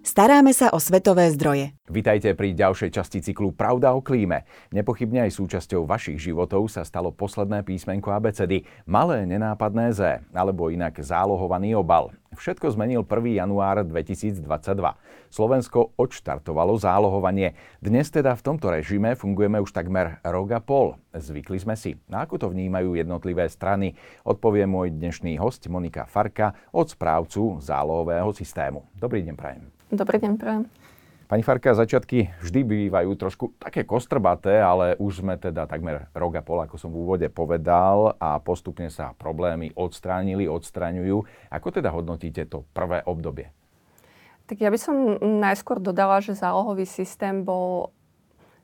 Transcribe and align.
Staráme 0.00 0.56
sa 0.56 0.72
o 0.72 0.80
svetové 0.80 1.28
zdroje. 1.28 1.76
Vitajte 1.84 2.32
pri 2.32 2.56
ďalšej 2.56 2.88
časti 2.88 3.20
cyklu 3.20 3.52
Pravda 3.52 3.92
o 3.92 4.00
klíme. 4.00 4.48
Nepochybne 4.72 5.28
aj 5.28 5.36
súčasťou 5.36 5.84
vašich 5.84 6.16
životov 6.16 6.72
sa 6.72 6.88
stalo 6.88 7.12
posledné 7.12 7.60
písmenko 7.60 8.08
abecedy, 8.08 8.64
malé 8.88 9.28
nenápadné 9.28 9.92
Z, 9.92 10.24
alebo 10.32 10.72
inak 10.72 10.96
zálohovaný 11.04 11.76
obal. 11.76 12.16
Všetko 12.32 12.72
zmenil 12.72 13.04
1. 13.04 13.44
január 13.44 13.84
2022. 13.84 14.40
Slovensko 15.28 15.92
odštartovalo 16.00 16.80
zálohovanie. 16.80 17.52
Dnes 17.84 18.08
teda 18.08 18.32
v 18.32 18.44
tomto 18.46 18.72
režime 18.72 19.12
fungujeme 19.12 19.60
už 19.60 19.76
takmer 19.76 20.16
rok 20.24 20.48
a 20.56 20.64
pol. 20.64 20.96
Zvykli 21.12 21.60
sme 21.60 21.76
si. 21.76 22.00
Na 22.08 22.24
ako 22.24 22.40
to 22.40 22.46
vnímajú 22.48 22.96
jednotlivé 22.96 23.44
strany? 23.52 23.92
Odpovie 24.24 24.64
môj 24.64 24.96
dnešný 24.96 25.36
host 25.36 25.68
Monika 25.68 26.08
Farka 26.08 26.56
od 26.72 26.88
správcu 26.88 27.60
zálohového 27.60 28.32
systému. 28.32 28.88
Dobrý 28.96 29.20
deň, 29.28 29.36
prajem. 29.36 29.79
Dobrý 29.90 30.22
deň, 30.22 30.32
prajem. 30.38 30.64
Pani 31.26 31.46
Farka, 31.46 31.74
začiatky 31.74 32.30
vždy 32.42 32.60
bývajú 32.62 33.10
trošku 33.14 33.54
také 33.58 33.86
kostrbaté, 33.86 34.58
ale 34.58 34.98
už 34.98 35.22
sme 35.22 35.38
teda 35.38 35.66
takmer 35.66 36.10
rok 36.10 36.38
a 36.38 36.42
pol, 36.42 36.62
ako 36.62 36.74
som 36.74 36.90
v 36.90 37.02
úvode 37.02 37.26
povedal, 37.30 38.18
a 38.18 38.38
postupne 38.42 38.86
sa 38.90 39.14
problémy 39.14 39.74
odstránili, 39.74 40.50
odstraňujú. 40.50 41.22
Ako 41.50 41.74
teda 41.74 41.90
hodnotíte 41.94 42.46
to 42.46 42.66
prvé 42.70 43.02
obdobie? 43.06 43.50
Tak 44.50 44.58
ja 44.58 44.70
by 44.70 44.78
som 44.78 44.94
najskôr 45.22 45.78
dodala, 45.78 46.18
že 46.18 46.34
zálohový 46.34 46.82
systém 46.82 47.46
bol 47.46 47.94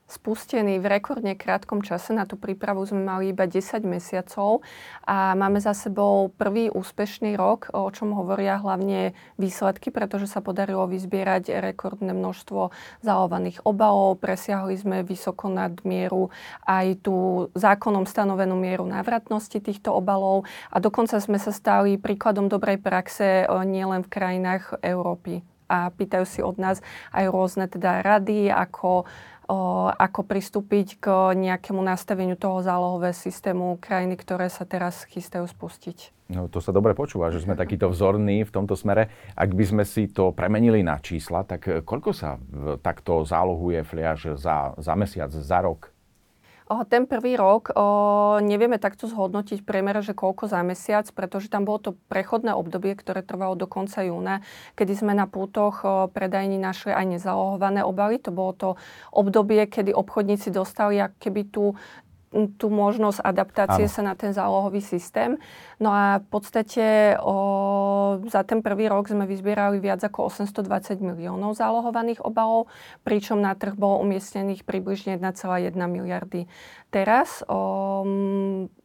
spustený 0.07 0.79
v 0.79 0.87
rekordne 0.87 1.35
krátkom 1.35 1.83
čase. 1.83 2.15
Na 2.15 2.25
tú 2.31 2.39
prípravu 2.39 2.87
sme 2.87 3.03
mali 3.03 3.35
iba 3.35 3.47
10 3.47 3.83
mesiacov 3.83 4.63
a 5.03 5.35
máme 5.35 5.59
za 5.59 5.75
sebou 5.75 6.31
prvý 6.31 6.71
úspešný 6.71 7.35
rok, 7.35 7.75
o 7.75 7.91
čom 7.91 8.15
hovoria 8.15 8.63
hlavne 8.63 9.19
výsledky, 9.35 9.91
pretože 9.91 10.31
sa 10.31 10.39
podarilo 10.39 10.87
vyzbierať 10.87 11.59
rekordné 11.59 12.15
množstvo 12.15 12.71
zalovaných 13.03 13.67
obalov. 13.67 14.23
Presiahli 14.23 14.79
sme 14.79 15.03
vysoko 15.03 15.51
nad 15.51 15.75
mieru 15.83 16.31
aj 16.63 17.03
tú 17.03 17.51
zákonom 17.59 18.07
stanovenú 18.07 18.55
mieru 18.55 18.87
návratnosti 18.87 19.59
týchto 19.59 19.91
obalov 19.91 20.47
a 20.71 20.79
dokonca 20.79 21.19
sme 21.19 21.43
sa 21.43 21.51
stali 21.51 21.99
príkladom 21.99 22.47
dobrej 22.47 22.79
praxe 22.79 23.45
nielen 23.67 24.07
v 24.07 24.13
krajinách 24.13 24.79
Európy. 24.87 25.43
A 25.67 25.91
pýtajú 25.91 26.25
si 26.31 26.41
od 26.47 26.63
nás 26.63 26.79
aj 27.11 27.27
rôzne 27.27 27.67
teda 27.67 27.99
rady, 27.99 28.55
ako 28.55 29.03
o, 29.49 29.89
ako 29.91 30.27
pristúpiť 30.27 31.01
k 31.01 31.07
nejakému 31.35 31.81
nastaveniu 31.81 32.37
toho 32.37 32.61
zálohového 32.61 33.17
systému 33.17 33.81
krajiny, 33.81 34.15
ktoré 34.21 34.53
sa 34.53 34.69
teraz 34.69 35.09
chystajú 35.09 35.49
spustiť. 35.49 36.13
No 36.27 36.51
to 36.51 36.59
sa 36.59 36.75
dobre 36.75 36.93
počúva, 36.93 37.31
že 37.31 37.39
sme 37.39 37.55
takýto 37.55 37.87
vzorní 37.87 38.43
v 38.43 38.51
tomto 38.51 38.75
smere. 38.75 39.09
Ak 39.39 39.55
by 39.55 39.65
sme 39.65 39.85
si 39.87 40.11
to 40.11 40.35
premenili 40.35 40.83
na 40.83 40.99
čísla, 40.99 41.47
tak 41.47 41.87
koľko 41.87 42.11
sa 42.11 42.37
takto 42.83 43.23
zálohuje 43.23 43.87
fliaž 43.87 44.35
za, 44.35 44.75
za 44.75 44.93
mesiac, 44.99 45.31
za 45.31 45.59
rok? 45.63 45.96
Ten 46.67 47.07
prvý 47.07 47.39
rok 47.39 47.71
nevieme 48.43 48.83
takto 48.83 49.07
zhodnotiť 49.07 49.63
priemere, 49.63 50.03
že 50.03 50.19
koľko 50.19 50.51
za 50.51 50.67
mesiac, 50.67 51.07
pretože 51.15 51.47
tam 51.47 51.63
bolo 51.63 51.79
to 51.79 51.91
prechodné 52.11 52.59
obdobie, 52.59 52.99
ktoré 52.99 53.23
trvalo 53.23 53.55
do 53.55 53.71
konca 53.71 54.03
júna, 54.03 54.43
kedy 54.75 54.99
sme 54.99 55.15
na 55.15 55.31
pútoch 55.31 55.87
predajní 56.11 56.59
našli 56.59 56.91
aj 56.91 57.07
nezalohované 57.07 57.87
obaly. 57.87 58.19
To 58.27 58.35
bolo 58.35 58.53
to 58.59 58.69
obdobie, 59.15 59.63
kedy 59.71 59.95
obchodníci 59.95 60.51
dostali 60.51 60.99
keby 61.23 61.55
tú 61.55 61.79
tú 62.61 62.69
možnosť 62.69 63.25
adaptácie 63.25 63.89
Áno. 63.89 63.95
sa 63.95 64.03
na 64.05 64.15
ten 64.15 64.37
zálohový 64.37 64.85
systém. 64.85 65.41
No 65.81 65.93
a 65.93 66.21
v 66.21 66.27
podstate 66.29 67.17
o, 67.21 68.21
za 68.29 68.45
ten 68.45 68.61
prvý 68.61 68.93
rok 68.93 69.09
sme 69.09 69.25
vyzbierali 69.25 69.81
viac 69.81 70.05
ako 70.05 70.29
820 70.29 71.01
miliónov 71.01 71.57
zálohovaných 71.57 72.21
obalov, 72.21 72.69
pričom 73.03 73.41
na 73.41 73.57
trh 73.57 73.77
bolo 73.77 74.05
umiestnených 74.05 74.69
približne 74.69 75.17
1,1 75.17 75.73
miliardy. 75.89 76.45
Teraz 76.93 77.43
o, 77.45 78.05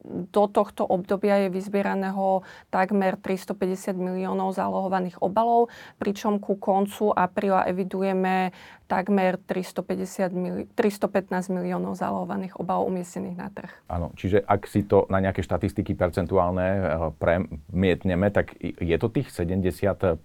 do 0.03 0.43
tohto 0.49 0.83
obdobia 0.83 1.45
je 1.45 1.53
vyzbieraného 1.53 2.41
takmer 2.73 3.15
350 3.15 3.93
miliónov 3.95 4.57
zálohovaných 4.57 5.21
obalov, 5.21 5.69
pričom 6.01 6.41
ku 6.41 6.57
koncu 6.57 7.13
apríla 7.13 7.69
evidujeme 7.69 8.51
takmer 8.91 9.39
350 9.39 10.35
mili- 10.35 10.67
315 10.75 11.47
miliónov 11.47 11.95
zálohovaných 11.95 12.59
obalov 12.59 12.91
umiestnených 12.91 13.37
na 13.39 13.47
trh. 13.47 13.71
Áno, 13.87 14.11
čiže 14.19 14.43
ak 14.43 14.67
si 14.67 14.83
to 14.83 15.07
na 15.07 15.23
nejaké 15.23 15.39
štatistiky 15.39 15.95
percentuálne 15.95 16.67
eh, 16.67 16.83
premietneme, 17.15 18.27
tak 18.35 18.59
je 18.59 18.97
to 18.99 19.07
tých 19.07 19.31
70% 19.31 20.19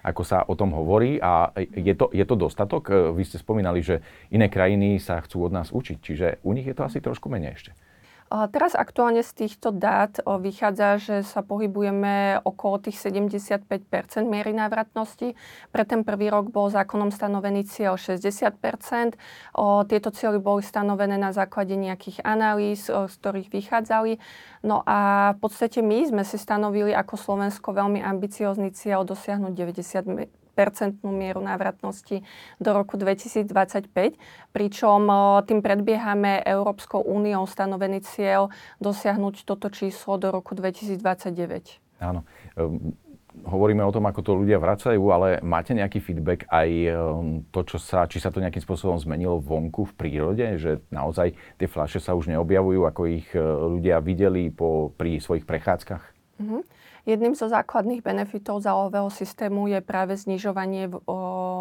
ako 0.00 0.22
sa 0.24 0.44
o 0.48 0.56
tom 0.56 0.72
hovorí 0.72 1.20
a 1.20 1.52
je 1.56 1.92
to, 1.92 2.08
je 2.12 2.24
to 2.24 2.36
dostatok? 2.36 2.88
Eh, 2.88 2.96
vy 3.12 3.22
ste 3.24 3.36
spomínali, 3.40 3.84
že 3.84 4.00
iné 4.32 4.48
krajiny 4.48 5.00
sa 5.00 5.20
chcú 5.20 5.48
od 5.48 5.52
nás 5.52 5.72
učiť, 5.72 5.98
čiže 6.00 6.26
u 6.44 6.56
nich 6.56 6.68
je 6.68 6.76
to 6.76 6.84
asi 6.84 7.00
trošku 7.00 7.28
menej 7.28 7.56
ešte. 7.56 7.72
Teraz 8.30 8.78
aktuálne 8.78 9.26
z 9.26 9.34
týchto 9.34 9.74
dát 9.74 10.22
vychádza, 10.22 11.02
že 11.02 11.16
sa 11.26 11.42
pohybujeme 11.42 12.38
okolo 12.46 12.78
tých 12.78 13.02
75 13.02 13.66
miery 14.22 14.54
návratnosti. 14.54 15.34
Pre 15.74 15.82
ten 15.82 16.06
prvý 16.06 16.30
rok 16.30 16.54
bol 16.54 16.70
zákonom 16.70 17.10
stanovený 17.10 17.66
cieľ 17.66 17.98
60% 17.98 19.18
Tieto 19.90 20.08
cieľy 20.14 20.38
boli 20.38 20.62
stanovené 20.62 21.18
na 21.18 21.34
základe 21.34 21.74
nejakých 21.74 22.22
analýz, 22.22 22.86
z 22.86 23.14
ktorých 23.18 23.50
vychádzali. 23.50 24.22
No 24.62 24.86
a 24.86 25.34
v 25.34 25.38
podstate 25.42 25.82
my 25.82 26.06
sme 26.06 26.22
si 26.22 26.38
stanovili 26.38 26.94
ako 26.94 27.18
Slovensko 27.18 27.74
veľmi 27.74 27.98
ambiciózny 27.98 28.70
cieľ 28.70 29.02
dosiahnuť 29.02 29.52
90 29.58 30.39
percentnú 30.60 31.08
mieru 31.08 31.40
návratnosti 31.40 32.20
do 32.60 32.70
roku 32.76 33.00
2025, 33.00 33.88
pričom 34.52 35.00
tým 35.48 35.64
predbiehame 35.64 36.44
Európskou 36.44 37.00
úniou 37.00 37.48
stanovený 37.48 38.04
cieľ 38.04 38.52
dosiahnuť 38.84 39.48
toto 39.48 39.72
číslo 39.72 40.20
do 40.20 40.28
roku 40.28 40.52
2029. 40.52 41.80
Áno. 42.04 42.28
Ehm, 42.60 42.92
hovoríme 43.46 43.80
o 43.86 43.94
tom, 43.94 44.04
ako 44.04 44.20
to 44.20 44.32
ľudia 44.36 44.58
vracajú, 44.60 45.00
ale 45.08 45.38
máte 45.40 45.72
nejaký 45.72 46.02
feedback 46.02 46.44
aj 46.52 46.68
ehm, 46.68 46.94
to, 47.48 47.60
čo 47.64 47.78
sa, 47.80 48.04
či 48.04 48.20
sa 48.20 48.28
to 48.28 48.44
nejakým 48.44 48.60
spôsobom 48.60 49.00
zmenilo 49.00 49.40
vonku 49.40 49.88
v 49.88 49.96
prírode, 49.96 50.44
že 50.60 50.84
naozaj 50.92 51.32
tie 51.56 51.68
fľaše 51.70 52.02
sa 52.02 52.12
už 52.12 52.28
neobjavujú, 52.36 52.84
ako 52.84 53.02
ich 53.08 53.28
e, 53.32 53.40
ľudia 53.40 54.02
videli 54.04 54.52
po, 54.52 54.92
pri 54.92 55.22
svojich 55.22 55.48
prechádzkach? 55.48 56.04
Mm-hmm. 56.40 56.62
Jedným 57.10 57.34
zo 57.34 57.50
základných 57.50 58.06
benefitov 58.06 58.62
zálohového 58.62 59.10
systému 59.10 59.66
je 59.66 59.82
práve 59.82 60.14
znižovanie 60.14 60.86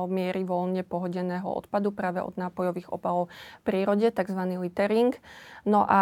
miery 0.05 0.45
voľne 0.45 0.85
pohodeného 0.85 1.49
odpadu 1.49 1.89
práve 1.89 2.21
od 2.21 2.37
nápojových 2.37 2.93
obalov 2.93 3.33
v 3.33 3.61
prírode, 3.65 4.13
tzv. 4.13 4.41
littering. 4.61 5.17
No 5.65 5.89
a 5.89 6.01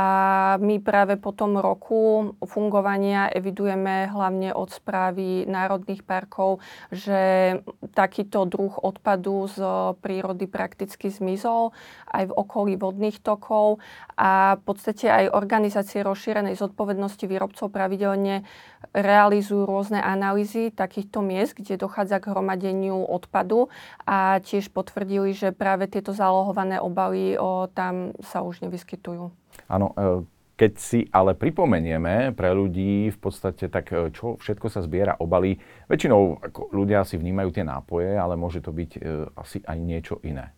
my 0.60 0.84
práve 0.84 1.16
po 1.16 1.32
tom 1.32 1.56
roku 1.56 2.36
fungovania 2.44 3.32
evidujeme 3.32 4.12
hlavne 4.12 4.52
od 4.52 4.68
správy 4.68 5.48
národných 5.48 6.04
parkov, 6.04 6.60
že 6.92 7.56
takýto 7.96 8.44
druh 8.44 8.76
odpadu 8.76 9.48
z 9.48 9.64
prírody 10.04 10.44
prakticky 10.52 11.08
zmizol 11.08 11.72
aj 12.12 12.28
v 12.28 12.36
okolí 12.36 12.74
vodných 12.76 13.24
tokov 13.24 13.80
a 14.20 14.60
v 14.60 14.62
podstate 14.68 15.08
aj 15.08 15.32
organizácie 15.32 16.04
rozšírenej 16.04 16.60
zodpovednosti 16.60 17.24
výrobcov 17.24 17.72
pravidelne 17.72 18.44
realizujú 18.92 19.37
rôzne 19.46 20.02
analýzy 20.02 20.74
takýchto 20.74 21.22
miest, 21.22 21.54
kde 21.54 21.78
dochádza 21.78 22.18
k 22.18 22.34
hromadeniu 22.34 23.06
odpadu 23.06 23.70
a 24.08 24.42
tiež 24.42 24.74
potvrdili, 24.74 25.34
že 25.38 25.54
práve 25.54 25.86
tieto 25.86 26.16
zálohované 26.16 26.82
obaly 26.82 27.38
o, 27.38 27.70
tam 27.70 28.18
sa 28.22 28.42
už 28.42 28.66
nevyskytujú. 28.66 29.30
Áno, 29.70 29.94
e, 29.94 30.26
keď 30.58 30.72
si 30.82 31.06
ale 31.14 31.38
pripomenieme 31.38 32.34
pre 32.34 32.50
ľudí 32.50 33.14
v 33.14 33.18
podstate, 33.22 33.70
tak 33.70 33.94
e, 33.94 34.10
čo 34.10 34.42
všetko 34.42 34.68
sa 34.74 34.82
zbiera 34.82 35.14
obaly, 35.22 35.62
väčšinou 35.86 36.42
ako 36.42 36.74
ľudia 36.74 37.06
si 37.06 37.22
vnímajú 37.22 37.54
tie 37.54 37.62
nápoje, 37.62 38.18
ale 38.18 38.34
môže 38.34 38.66
to 38.66 38.74
byť 38.74 38.92
e, 38.98 39.00
asi 39.38 39.62
aj 39.62 39.78
niečo 39.78 40.18
iné. 40.26 40.50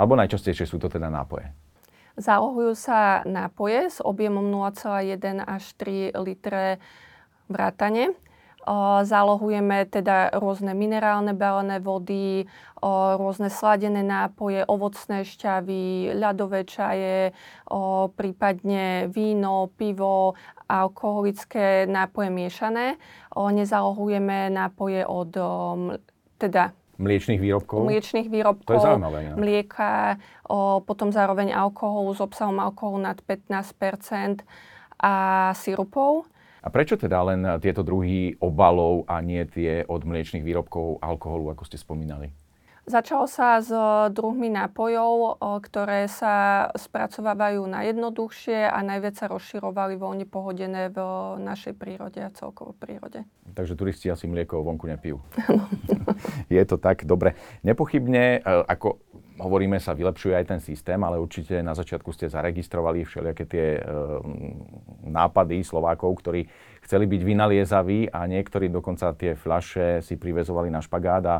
Alebo 0.00 0.16
najčastejšie 0.16 0.64
sú 0.64 0.80
to 0.80 0.88
teda 0.88 1.12
nápoje. 1.12 1.52
Zálohujú 2.16 2.76
sa 2.76 3.24
nápoje 3.24 3.88
s 3.88 3.98
objemom 4.04 4.44
0,1 4.48 5.44
až 5.44 5.64
3 5.80 6.12
litre 6.20 6.76
vrátane. 7.48 8.14
Zálohujeme 9.02 9.90
teda 9.90 10.38
rôzne 10.38 10.70
minerálne 10.70 11.34
balené 11.34 11.82
vody, 11.82 12.46
rôzne 13.18 13.50
sladené 13.50 14.06
nápoje, 14.06 14.62
ovocné 14.70 15.26
šťavy, 15.26 16.14
ľadové 16.14 16.62
čaje, 16.62 17.34
prípadne 18.14 19.10
víno, 19.10 19.66
pivo, 19.74 20.38
alkoholické 20.70 21.90
nápoje 21.90 22.30
miešané. 22.30 23.02
Nezálohujeme 23.34 24.46
nápoje 24.54 25.10
od 25.10 25.30
teda 26.38 26.70
mliečných 27.02 27.40
výrobkov? 27.42 27.82
Mliečných 27.82 28.28
výrobkov, 28.30 28.68
to 28.68 28.78
je 28.78 28.86
zaujímavé, 28.86 29.18
ne? 29.26 29.34
mlieka, 29.34 30.22
o, 30.46 30.78
potom 30.86 31.10
zároveň 31.10 31.50
alkoholu 31.50 32.14
s 32.14 32.22
obsahom 32.22 32.62
alkoholu 32.62 33.02
nad 33.02 33.18
15% 33.18 34.46
a 35.02 35.14
sirupov. 35.58 36.30
A 36.62 36.70
prečo 36.70 36.94
teda 36.94 37.18
len 37.26 37.42
tieto 37.58 37.82
druhy 37.82 38.38
obalov 38.38 39.02
a 39.10 39.18
nie 39.18 39.42
tie 39.50 39.82
od 39.82 40.06
mliečných 40.06 40.46
výrobkov 40.46 41.02
alkoholu, 41.02 41.50
ako 41.50 41.66
ste 41.66 41.74
spomínali? 41.74 42.41
Začalo 42.82 43.30
sa 43.30 43.62
s 43.62 43.70
druhmi 44.10 44.50
nápojov, 44.50 45.38
ktoré 45.38 46.10
sa 46.10 46.66
spracovávajú 46.74 47.62
najjednoduchšie 47.70 48.66
a 48.66 48.74
najviac 48.82 49.14
sa 49.14 49.30
rozširovali 49.30 49.94
voľne 49.94 50.26
pohodené 50.26 50.90
v 50.90 50.98
našej 51.38 51.78
prírode 51.78 52.18
a 52.18 52.34
celkovo 52.34 52.74
prírode. 52.74 53.22
Takže 53.54 53.78
turisti 53.78 54.10
asi 54.10 54.26
mlieko 54.26 54.66
vonku 54.66 54.90
nepijú. 54.90 55.22
Je 56.50 56.58
to 56.66 56.74
tak, 56.74 57.06
dobre. 57.06 57.38
Nepochybne, 57.62 58.42
e, 58.42 58.50
ako 58.66 58.98
hovoríme, 59.38 59.78
sa 59.78 59.94
vylepšuje 59.94 60.34
aj 60.42 60.46
ten 60.50 60.58
systém, 60.58 60.98
ale 61.06 61.22
určite 61.22 61.62
na 61.62 61.78
začiatku 61.78 62.10
ste 62.10 62.26
zaregistrovali 62.26 63.06
všelijaké 63.06 63.44
tie 63.46 63.66
e, 63.78 63.80
nápady 65.06 65.62
Slovákov, 65.62 66.18
ktorí 66.18 66.50
chceli 66.82 67.06
byť 67.06 67.22
vynaliezaví 67.22 68.10
a 68.10 68.26
niektorí 68.26 68.66
dokonca 68.74 69.14
tie 69.14 69.38
fľaše 69.38 70.02
si 70.02 70.18
privezovali 70.18 70.66
na 70.66 70.82
špagát 70.82 71.24
a 71.30 71.36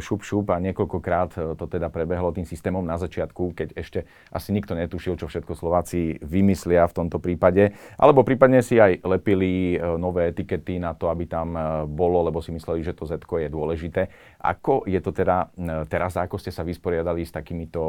šup 0.00 0.20
šup 0.20 0.52
a 0.52 0.60
niekoľkokrát 0.60 1.30
eh, 1.36 1.42
to 1.56 1.64
teda 1.64 1.88
prebehlo 1.88 2.30
tým 2.30 2.44
systémom 2.44 2.84
na 2.84 3.00
začiatku, 3.00 3.56
keď 3.56 3.68
ešte 3.76 4.04
asi 4.30 4.52
nikto 4.52 4.76
netušil, 4.76 5.16
čo 5.16 5.26
všetko 5.26 5.56
Slováci 5.56 6.20
vymyslia 6.20 6.84
v 6.86 6.96
tomto 6.96 7.18
prípade. 7.18 7.72
Alebo 7.96 8.22
prípadne 8.22 8.60
si 8.60 8.76
aj 8.76 9.02
lepili 9.04 9.76
eh, 9.76 9.82
nové 9.96 10.30
etikety 10.30 10.76
na 10.80 10.92
to, 10.96 11.08
aby 11.08 11.24
tam 11.26 11.52
bolo, 11.90 12.26
lebo 12.26 12.42
si 12.44 12.52
mysleli, 12.52 12.84
že 12.84 12.96
to 12.96 13.08
Z 13.08 13.22
je 13.24 13.48
dôležité. 13.48 14.10
Ako 14.40 14.84
je 14.88 15.00
to 15.00 15.12
teda 15.12 15.52
teraz, 15.86 16.16
ako 16.16 16.36
ste 16.40 16.50
sa 16.50 16.66
vysporiadali 16.66 17.22
s 17.24 17.32
takýmito 17.32 17.80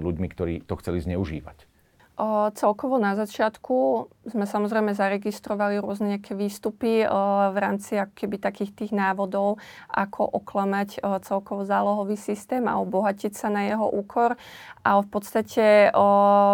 ľuďmi, 0.00 0.26
ktorí 0.28 0.54
to 0.64 0.76
chceli 0.78 1.02
zneužívať? 1.02 1.71
O, 2.12 2.52
celkovo 2.52 3.00
na 3.00 3.16
začiatku 3.16 4.04
sme 4.28 4.44
samozrejme 4.44 4.92
zaregistrovali 4.92 5.80
rôzne 5.80 6.16
nejaké 6.16 6.36
výstupy 6.36 7.08
o, 7.08 7.08
v 7.50 7.56
rámci 7.56 7.96
keby 7.96 8.36
takých 8.36 8.76
tých 8.76 8.92
návodov, 8.92 9.56
ako 9.88 10.20
oklamať 10.44 11.00
o, 11.00 11.16
celkovo 11.24 11.64
zálohový 11.64 12.20
systém 12.20 12.68
a 12.68 12.76
obohatiť 12.84 13.32
sa 13.32 13.48
na 13.48 13.64
jeho 13.64 13.88
úkor. 13.88 14.36
A 14.84 15.00
v 15.00 15.08
podstate 15.08 15.88
o, 15.96 16.04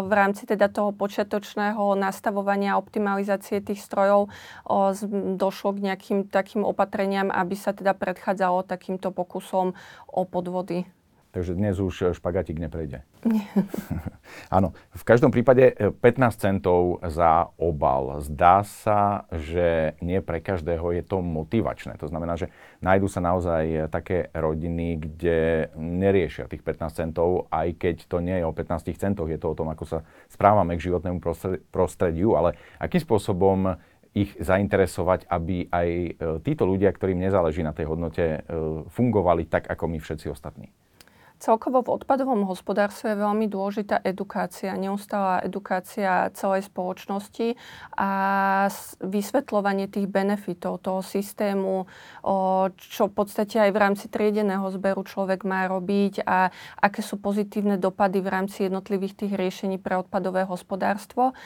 v 0.07 0.13
rámci 0.15 0.47
teda 0.47 0.71
toho 0.71 0.95
počiatočného 0.95 1.99
nastavovania 1.99 2.79
a 2.79 2.81
optimalizácie 2.81 3.59
tých 3.59 3.83
strojov 3.83 4.31
o, 4.63 4.95
z, 4.95 5.11
došlo 5.35 5.75
k 5.75 5.91
nejakým 5.91 6.31
takým 6.31 6.63
opatreniam, 6.63 7.35
aby 7.35 7.59
sa 7.59 7.75
teda 7.75 7.99
predchádzalo 7.99 8.63
takýmto 8.63 9.11
pokusom 9.11 9.75
o 10.07 10.23
podvody. 10.23 10.87
Takže 11.29 11.53
dnes 11.53 11.77
už 11.77 11.95
eh, 12.03 12.07
špagatik 12.17 12.57
neprejde. 12.57 13.05
Áno, 14.57 14.73
v 14.97 15.05
každom 15.05 15.29
prípade 15.29 15.77
15 15.77 16.01
eh, 16.01 16.33
centov 16.33 17.05
za 17.05 17.53
obal. 17.61 18.25
Zdá 18.25 18.65
sa, 18.65 19.29
že 19.37 19.93
nie 20.01 20.25
pre 20.25 20.41
každého 20.41 20.89
je 20.97 21.05
to 21.05 21.21
motivačné. 21.21 22.01
To 22.01 22.09
znamená, 22.09 22.41
že 22.41 22.49
nájdú 22.81 23.13
sa 23.13 23.21
naozaj 23.21 23.65
eh, 23.69 23.81
také 23.93 24.33
rodiny, 24.33 24.97
kde 24.97 25.69
neriešia 25.77 26.49
tých 26.49 26.65
15 26.65 26.97
centov, 26.97 27.45
aj 27.53 27.77
keď 27.77 28.09
to 28.09 28.25
nie 28.25 28.41
je 28.41 28.49
o 28.49 28.53
15 28.57 28.89
centoch, 28.97 29.29
je 29.29 29.37
to 29.37 29.53
o 29.53 29.59
tom, 29.59 29.69
ako 29.69 29.85
sa 29.85 29.99
správame 30.33 30.81
k 30.81 30.89
životnému 30.89 31.21
prostrediu, 31.69 32.41
ale 32.41 32.57
akým 32.81 33.05
spôsobom 33.05 33.77
ich 34.17 34.33
zainteresovať, 34.41 35.29
aby 35.29 35.69
aj 35.69 35.89
títo 36.43 36.65
ľudia, 36.65 36.91
ktorým 36.91 37.21
nezáleží 37.21 37.63
na 37.63 37.77
tej 37.77 37.87
hodnote, 37.87 38.43
fungovali 38.91 39.47
tak, 39.47 39.69
ako 39.71 39.85
my 39.87 40.01
všetci 40.01 40.33
ostatní. 40.33 40.73
Celkovo 41.39 41.87
v 41.87 42.03
odpadovom 42.03 42.51
hospodárstve 42.51 43.15
je 43.15 43.23
veľmi 43.23 43.47
dôležitá 43.47 44.03
edukácia, 44.03 44.75
neustála 44.75 45.39
edukácia 45.47 46.35
celej 46.35 46.67
spoločnosti 46.67 47.55
a 47.95 48.11
vysvetľovanie 48.99 49.87
tých 49.87 50.11
benefitov 50.11 50.83
toho 50.83 50.99
systému, 50.99 51.87
čo 52.75 53.03
v 53.07 53.15
podstate 53.15 53.63
aj 53.63 53.71
v 53.71 53.79
rámci 53.79 54.11
triedeného 54.11 54.67
zberu 54.75 55.07
človek 55.07 55.47
má 55.47 55.71
robiť 55.71 56.27
a 56.27 56.51
aké 56.83 57.07
sú 57.07 57.23
pozitívne 57.23 57.79
dopady 57.79 58.19
v 58.19 58.29
rámci 58.35 58.67
jednotlivých 58.67 59.15
tých 59.15 59.33
riešení 59.39 59.79
pre 59.79 59.95
odpadové 59.95 60.43
hospodárstvo. 60.43 61.39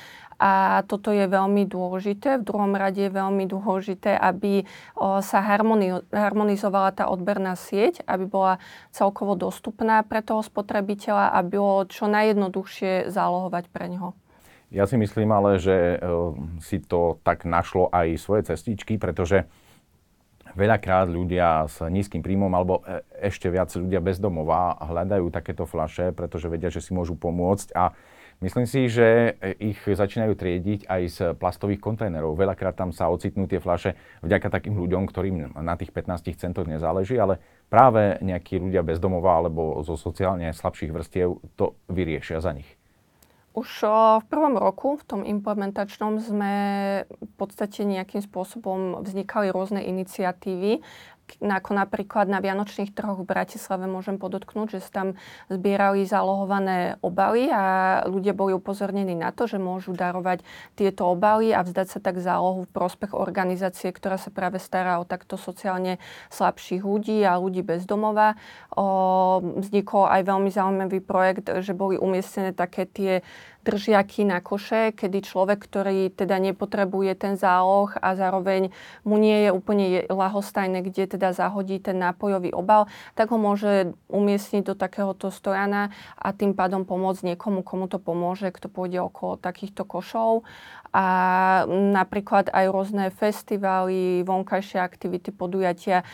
A 0.43 0.83
toto 0.91 1.15
je 1.15 1.23
veľmi 1.31 1.71
dôležité. 1.71 2.43
V 2.43 2.47
druhom 2.50 2.75
rade 2.75 2.99
je 2.99 3.15
veľmi 3.15 3.47
dôležité, 3.47 4.19
aby 4.19 4.67
sa 4.99 5.39
harmonizovala 6.11 6.91
tá 6.91 7.06
odberná 7.06 7.55
sieť, 7.55 8.03
aby 8.11 8.27
bola 8.27 8.55
celkovo 8.91 9.39
dostupná 9.39 10.03
pre 10.03 10.19
toho 10.19 10.43
spotrebiteľa 10.43 11.31
a 11.31 11.39
bylo 11.47 11.87
čo 11.87 12.11
najjednoduchšie 12.11 13.15
zálohovať 13.15 13.65
pre 13.71 13.87
neho. 13.87 14.19
Ja 14.75 14.91
si 14.91 14.99
myslím 14.99 15.31
ale, 15.31 15.62
že 15.62 16.03
si 16.59 16.83
to 16.83 17.23
tak 17.23 17.47
našlo 17.47 17.87
aj 17.95 18.19
svoje 18.19 18.50
cestičky, 18.50 18.99
pretože 18.99 19.47
veľakrát 20.56 21.09
ľudia 21.09 21.69
s 21.69 21.81
nízkym 21.81 22.21
príjmom 22.21 22.53
alebo 22.53 22.85
e, 22.85 23.05
ešte 23.25 23.49
viac 23.49 23.73
ľudia 23.73 24.05
bez 24.05 24.21
domova 24.21 24.77
hľadajú 24.81 25.33
takéto 25.33 25.65
flaše, 25.65 26.12
pretože 26.12 26.49
vedia, 26.49 26.69
že 26.69 26.85
si 26.85 26.93
môžu 26.93 27.17
pomôcť 27.17 27.73
a 27.73 27.97
Myslím 28.43 28.67
si, 28.67 28.91
že 28.91 29.39
ich 29.62 29.79
začínajú 29.87 30.35
triediť 30.35 30.91
aj 30.91 31.03
z 31.06 31.19
plastových 31.39 31.79
kontajnerov. 31.79 32.35
Veľakrát 32.35 32.75
tam 32.75 32.91
sa 32.91 33.06
ocitnú 33.06 33.47
tie 33.47 33.62
fľaše 33.62 33.94
vďaka 34.19 34.50
takým 34.50 34.75
ľuďom, 34.83 35.06
ktorým 35.06 35.55
na 35.62 35.79
tých 35.79 35.94
15 35.94 36.35
centoch 36.35 36.67
nezáleží, 36.67 37.15
ale 37.15 37.39
práve 37.71 38.19
nejakí 38.19 38.59
ľudia 38.59 38.83
bezdomová 38.83 39.39
alebo 39.39 39.79
zo 39.87 39.94
sociálne 39.94 40.50
slabších 40.50 40.91
vrstiev 40.91 41.39
to 41.55 41.79
vyriešia 41.87 42.43
za 42.43 42.50
nich. 42.50 42.67
Už 43.53 43.85
v 44.19 44.25
prvom 44.33 44.56
roku, 44.56 44.97
v 44.97 45.05
tom 45.05 45.21
implementačnom, 45.29 46.17
sme 46.25 46.53
v 47.05 47.33
podstate 47.37 47.85
nejakým 47.85 48.25
spôsobom 48.25 49.05
vznikali 49.05 49.53
rôzne 49.53 49.85
iniciatívy, 49.85 50.81
ako 51.41 51.75
napríklad 51.75 52.29
na 52.29 52.45
Vianočných 52.45 52.93
trhoch 52.93 53.19
v 53.19 53.31
Bratislave 53.31 53.89
môžem 53.89 54.21
podotknúť, 54.21 54.79
že 54.79 54.85
sa 54.85 54.91
tam 55.03 55.09
zbierali 55.49 56.05
zálohované 56.05 57.01
obaly 57.01 57.49
a 57.49 57.63
ľudia 58.07 58.37
boli 58.37 58.53
upozornení 58.53 59.17
na 59.17 59.33
to, 59.33 59.49
že 59.49 59.57
môžu 59.57 59.97
darovať 59.97 60.45
tieto 60.77 61.09
obaly 61.09 61.51
a 61.57 61.65
vzdať 61.65 61.89
sa 61.89 61.99
tak 62.05 62.21
zálohu 62.21 62.69
v 62.69 62.73
prospech 62.75 63.17
organizácie, 63.17 63.91
ktorá 63.91 64.21
sa 64.21 64.29
práve 64.29 64.61
stará 64.61 65.01
o 65.01 65.09
takto 65.09 65.41
sociálne 65.41 65.97
slabších 66.29 66.85
ľudí 66.85 67.25
a 67.25 67.41
ľudí 67.41 67.65
bez 67.65 67.89
domova. 67.89 68.37
Vznikol 69.41 70.12
aj 70.12 70.23
veľmi 70.29 70.50
zaujímavý 70.52 71.00
projekt, 71.00 71.49
že 71.49 71.73
boli 71.73 71.97
umiestnené 71.97 72.52
také 72.52 72.85
tie 72.85 73.12
držiaky 73.62 74.26
na 74.26 74.42
koše, 74.42 74.90
kedy 74.92 75.23
človek, 75.23 75.62
ktorý 75.62 76.11
teda 76.11 76.38
nepotrebuje 76.42 77.14
ten 77.14 77.35
záloh 77.38 77.95
a 77.99 78.19
zároveň 78.19 78.75
mu 79.07 79.16
nie 79.16 79.47
je 79.47 79.50
úplne 79.54 79.87
lahostajné, 80.11 80.83
kde 80.83 81.16
teda 81.16 81.31
zahodí 81.31 81.78
ten 81.78 81.99
nápojový 82.02 82.50
obal, 82.50 82.90
tak 83.14 83.31
ho 83.31 83.38
môže 83.38 83.95
umiestniť 84.11 84.62
do 84.66 84.75
takéhoto 84.75 85.31
stojana 85.31 85.95
a 86.19 86.35
tým 86.35 86.59
pádom 86.59 86.83
pomôcť 86.83 87.35
niekomu, 87.35 87.62
komu 87.62 87.87
to 87.87 88.02
pomôže, 88.02 88.50
kto 88.50 88.66
pôjde 88.66 88.99
okolo 89.00 89.38
takýchto 89.38 89.87
košov. 89.87 90.42
A 90.92 91.07
napríklad 91.71 92.52
aj 92.52 92.66
rôzne 92.69 93.09
festivály, 93.09 94.26
vonkajšie 94.28 94.76
aktivity, 94.76 95.33
podujatia 95.33 96.04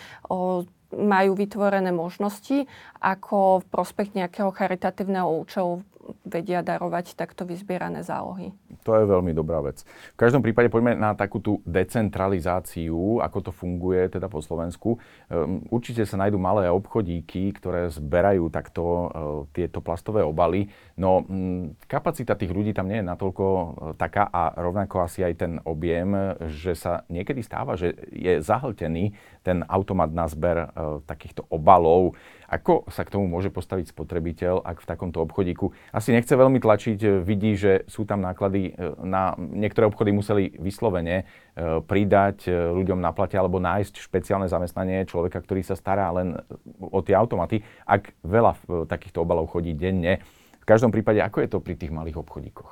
majú 0.89 1.37
vytvorené 1.37 1.93
možnosti, 1.93 2.65
ako 2.97 3.61
v 3.61 3.67
prospech 3.69 4.17
nejakého 4.17 4.49
charitatívneho 4.55 5.29
účelu 5.45 5.85
vedia 6.25 6.61
darovať 6.65 7.17
takto 7.17 7.45
vyzbierané 7.49 8.05
zálohy. 8.05 8.53
To 8.85 8.97
je 8.97 9.05
veľmi 9.05 9.33
dobrá 9.37 9.61
vec. 9.61 9.85
V 10.15 10.19
každom 10.21 10.41
prípade 10.41 10.73
poďme 10.73 10.97
na 10.97 11.13
takú 11.13 11.41
tú 11.41 11.61
decentralizáciu, 11.69 13.21
ako 13.21 13.39
to 13.49 13.53
funguje 13.53 14.09
teda 14.09 14.29
po 14.29 14.41
Slovensku. 14.41 14.97
Um, 15.29 15.65
určite 15.69 16.05
sa 16.09 16.17
nájdú 16.17 16.41
malé 16.41 16.71
obchodíky, 16.73 17.53
ktoré 17.57 17.93
zberajú 17.93 18.49
takto 18.49 18.83
uh, 18.83 19.07
tieto 19.53 19.85
plastové 19.85 20.25
obaly, 20.25 20.69
no 20.97 21.25
um, 21.25 21.73
kapacita 21.85 22.37
tých 22.39 22.53
ľudí 22.53 22.73
tam 22.73 22.89
nie 22.89 23.01
je 23.01 23.09
natoľko 23.09 23.45
uh, 23.45 23.67
taká 23.97 24.29
a 24.29 24.57
rovnako 24.57 25.05
asi 25.05 25.25
aj 25.25 25.35
ten 25.37 25.53
objem, 25.65 26.39
že 26.49 26.73
sa 26.73 27.05
niekedy 27.13 27.45
stáva, 27.45 27.77
že 27.77 27.93
je 28.13 28.41
zahltený 28.41 29.13
ten 29.45 29.65
automat 29.69 30.13
na 30.13 30.29
zber 30.29 30.69
uh, 30.69 31.01
takýchto 31.05 31.45
obalov. 31.49 32.17
Ako 32.49 32.89
sa 32.89 33.05
k 33.05 33.13
tomu 33.13 33.29
môže 33.29 33.53
postaviť 33.53 33.93
spotrebiteľ, 33.93 34.65
ak 34.65 34.81
v 34.81 34.89
takomto 34.89 35.21
obchodíku 35.21 35.69
asi 35.93 36.17
nechce 36.17 36.33
veľmi 36.33 36.57
tlačiť, 36.57 36.99
e, 37.05 37.09
vidí, 37.21 37.53
že 37.61 37.85
sú 37.85 38.09
tam 38.09 38.25
náklady 38.25 38.73
e, 38.73 38.97
na... 39.05 39.37
Niektoré 39.37 39.85
obchody 39.85 40.17
museli 40.17 40.57
vyslovene 40.57 41.29
e, 41.29 41.85
pridať 41.85 42.49
ľuďom 42.49 43.05
na 43.05 43.13
plate 43.13 43.37
alebo 43.37 43.61
nájsť 43.61 44.01
špeciálne 44.01 44.49
zamestnanie 44.49 45.05
človeka, 45.05 45.45
ktorý 45.45 45.61
sa 45.61 45.77
stará 45.77 46.09
len 46.17 46.41
o 46.81 47.05
tie 47.05 47.13
automaty, 47.13 47.61
ak 47.85 48.17
veľa 48.25 48.57
takýchto 48.89 49.29
obalov 49.29 49.53
chodí 49.53 49.77
denne. 49.77 50.25
V 50.57 50.65
každom 50.65 50.89
prípade, 50.89 51.21
ako 51.21 51.45
je 51.45 51.49
to 51.53 51.59
pri 51.61 51.77
tých 51.77 51.93
malých 51.93 52.17
obchodíkoch? 52.17 52.71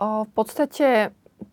O, 0.00 0.24
v 0.24 0.32
podstate 0.32 1.12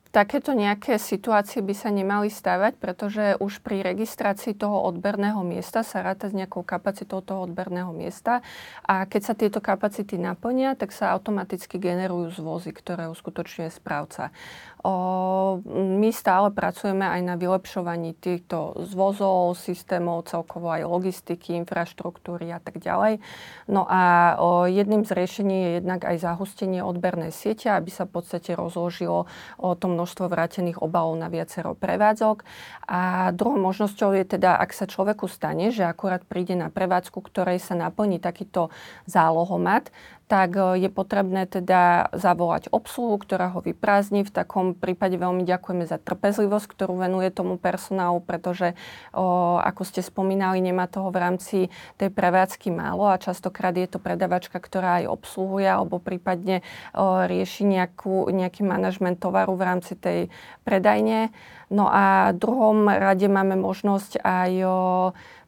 Takéto 0.10 0.58
nejaké 0.58 0.98
situácie 0.98 1.62
by 1.62 1.78
sa 1.78 1.94
nemali 1.94 2.34
stávať, 2.34 2.82
pretože 2.82 3.38
už 3.38 3.62
pri 3.62 3.86
registrácii 3.86 4.58
toho 4.58 4.82
odberného 4.90 5.38
miesta 5.46 5.86
sa 5.86 6.02
ráta 6.02 6.26
s 6.26 6.34
nejakou 6.34 6.66
kapacitou 6.66 7.22
toho 7.22 7.46
odberného 7.46 7.94
miesta 7.94 8.42
a 8.90 9.06
keď 9.06 9.22
sa 9.22 9.38
tieto 9.38 9.62
kapacity 9.62 10.18
naplnia, 10.18 10.74
tak 10.74 10.98
sa 10.98 11.14
automaticky 11.14 11.78
generujú 11.78 12.42
zvozy, 12.42 12.74
ktoré 12.74 13.06
uskutočňuje 13.06 13.70
správca. 13.70 14.34
O, 14.80 15.60
my 15.76 16.10
stále 16.10 16.56
pracujeme 16.56 17.04
aj 17.04 17.22
na 17.22 17.36
vylepšovaní 17.36 18.16
týchto 18.16 18.80
zvozov, 18.90 19.60
systémov, 19.60 20.26
celkovo 20.26 20.72
aj 20.72 20.88
logistiky, 20.88 21.54
infraštruktúry 21.60 22.50
a 22.50 22.64
tak 22.64 22.80
ďalej. 22.80 23.20
No 23.68 23.84
a 23.86 24.34
o, 24.40 24.66
jedným 24.72 25.04
z 25.04 25.12
riešení 25.14 25.58
je 25.60 25.70
jednak 25.84 26.08
aj 26.08 26.24
zahustenie 26.24 26.80
odbernej 26.80 27.36
siete, 27.36 27.68
aby 27.68 27.92
sa 27.92 28.08
v 28.08 28.24
podstate 28.24 28.56
rozložilo 28.56 29.28
o 29.60 29.70
tom 29.76 29.99
množstvo 30.00 30.32
vrátených 30.32 30.80
obalov 30.80 31.20
na 31.20 31.28
viacero 31.28 31.76
prevádzok. 31.76 32.48
A 32.88 33.30
druhou 33.36 33.60
možnosťou 33.60 34.16
je 34.16 34.24
teda, 34.40 34.56
ak 34.56 34.72
sa 34.72 34.88
človeku 34.88 35.28
stane, 35.28 35.76
že 35.76 35.84
akurát 35.84 36.24
príde 36.24 36.56
na 36.56 36.72
prevádzku, 36.72 37.20
ktorej 37.20 37.60
sa 37.60 37.76
naplní 37.76 38.24
takýto 38.24 38.72
zálohomat, 39.04 39.92
tak 40.30 40.54
e, 40.54 40.86
je 40.86 40.90
potrebné 40.94 41.50
teda 41.50 42.14
zavolať 42.14 42.70
obsluhu, 42.70 43.18
ktorá 43.18 43.50
ho 43.58 43.66
vyprázdni. 43.66 44.22
V 44.22 44.32
takom 44.32 44.78
prípade 44.78 45.18
veľmi 45.18 45.42
ďakujeme 45.42 45.90
za 45.90 45.98
trpezlivosť, 45.98 46.70
ktorú 46.70 47.02
venuje 47.02 47.34
tomu 47.34 47.58
personálu, 47.58 48.22
pretože, 48.22 48.78
o, 49.12 49.58
ako 49.58 49.82
ste 49.84 50.06
spomínali, 50.06 50.62
nemá 50.62 50.86
toho 50.86 51.10
v 51.10 51.18
rámci 51.18 51.58
tej 51.98 52.14
prevádzky 52.14 52.70
málo 52.70 53.10
a 53.10 53.18
častokrát 53.18 53.74
je 53.74 53.90
to 53.90 53.98
predavačka, 53.98 54.62
ktorá 54.62 55.02
aj 55.02 55.10
obsluhuje 55.10 55.66
alebo 55.66 55.98
prípadne 55.98 56.62
o, 56.94 57.26
rieši 57.26 57.66
nejakú, 57.66 58.30
nejaký 58.30 58.62
manažment 58.62 59.18
tovaru 59.18 59.58
v 59.58 59.66
rámci 59.66 59.98
tej 59.98 60.30
predajne. 60.62 61.34
No 61.74 61.90
a 61.90 62.34
v 62.34 62.38
druhom 62.38 62.86
rade 62.86 63.26
máme 63.26 63.58
možnosť 63.58 64.22
aj 64.22 64.52
o, 64.62 64.78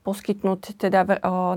poskytnúť 0.02 0.82
teda 0.82 1.06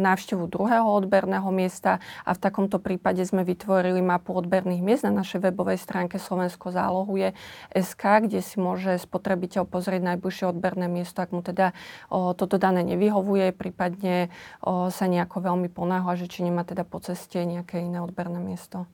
návštevu 0.01 0.47
druhého 0.49 0.85
odberného 0.85 1.49
miesta 1.49 2.01
a 2.29 2.37
v 2.37 2.43
takomto 2.45 2.77
prípade 2.77 3.25
sme 3.25 3.41
vytvorili 3.41 4.05
mapu 4.05 4.37
odberných 4.37 4.85
miest 4.85 5.03
na 5.09 5.13
našej 5.13 5.49
webovej 5.49 5.81
stránke 5.81 6.21
Slovensko 6.21 6.69
zálohuje 6.69 7.33
SK, 7.73 8.29
kde 8.29 8.45
si 8.45 8.61
môže 8.61 9.01
spotrebiteľ 9.01 9.65
pozrieť 9.65 10.15
najbližšie 10.15 10.45
odberné 10.53 10.87
miesto, 10.93 11.25
ak 11.25 11.33
mu 11.33 11.41
teda 11.41 11.73
toto 12.11 12.61
dané 12.61 12.85
nevyhovuje, 12.85 13.57
prípadne 13.57 14.29
sa 14.65 15.05
nejako 15.09 15.41
veľmi 15.41 15.73
ponáhla, 15.73 16.21
že 16.21 16.29
či 16.29 16.45
nemá 16.45 16.69
teda 16.69 16.85
po 16.85 17.01
ceste 17.01 17.41
nejaké 17.41 17.81
iné 17.81 18.05
odberné 18.05 18.41
miesto. 18.41 18.85